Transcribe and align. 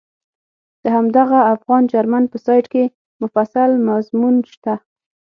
د 0.83 0.85
همدغه 0.95 1.39
افغان 1.53 1.83
جرمن 1.91 2.23
په 2.31 2.37
سایټ 2.45 2.65
کې 2.73 2.83
مفصل 3.21 3.71
مضمون 3.89 4.35
شته. 4.51 4.73